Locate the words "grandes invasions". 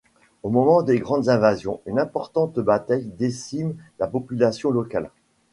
0.97-1.79